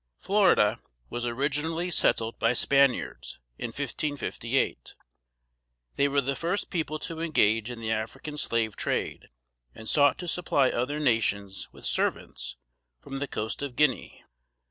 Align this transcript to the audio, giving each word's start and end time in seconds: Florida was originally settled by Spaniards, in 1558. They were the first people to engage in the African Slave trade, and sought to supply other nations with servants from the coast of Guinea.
Florida 0.17 0.79
was 1.11 1.27
originally 1.27 1.91
settled 1.91 2.39
by 2.39 2.53
Spaniards, 2.53 3.37
in 3.59 3.67
1558. 3.67 4.95
They 5.95 6.07
were 6.07 6.21
the 6.21 6.35
first 6.35 6.71
people 6.71 6.97
to 6.97 7.21
engage 7.21 7.69
in 7.69 7.79
the 7.79 7.91
African 7.91 8.35
Slave 8.35 8.75
trade, 8.75 9.29
and 9.75 9.87
sought 9.87 10.17
to 10.17 10.27
supply 10.27 10.71
other 10.71 10.99
nations 10.99 11.69
with 11.71 11.85
servants 11.85 12.57
from 12.99 13.19
the 13.19 13.27
coast 13.27 13.61
of 13.61 13.75
Guinea. 13.75 14.23